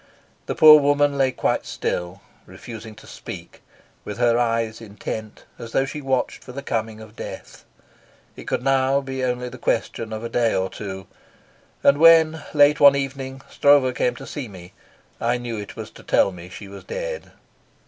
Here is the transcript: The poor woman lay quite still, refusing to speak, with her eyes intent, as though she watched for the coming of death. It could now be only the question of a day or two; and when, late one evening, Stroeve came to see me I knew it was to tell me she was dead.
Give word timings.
The 0.47 0.55
poor 0.55 0.79
woman 0.79 1.15
lay 1.15 1.31
quite 1.31 1.63
still, 1.67 2.21
refusing 2.47 2.95
to 2.95 3.05
speak, 3.05 3.61
with 4.03 4.17
her 4.17 4.35
eyes 4.39 4.81
intent, 4.81 5.45
as 5.59 5.73
though 5.73 5.85
she 5.85 6.01
watched 6.01 6.43
for 6.43 6.53
the 6.53 6.63
coming 6.63 6.99
of 7.01 7.15
death. 7.15 7.65
It 8.35 8.45
could 8.47 8.63
now 8.63 9.01
be 9.01 9.23
only 9.23 9.47
the 9.47 9.59
question 9.59 10.11
of 10.11 10.23
a 10.23 10.27
day 10.27 10.55
or 10.55 10.71
two; 10.71 11.05
and 11.83 11.99
when, 11.99 12.41
late 12.51 12.79
one 12.79 12.95
evening, 12.95 13.41
Stroeve 13.51 13.93
came 13.93 14.15
to 14.15 14.25
see 14.25 14.47
me 14.47 14.73
I 15.19 15.37
knew 15.37 15.57
it 15.57 15.75
was 15.75 15.91
to 15.91 16.01
tell 16.01 16.31
me 16.31 16.49
she 16.49 16.67
was 16.67 16.83
dead. 16.83 17.33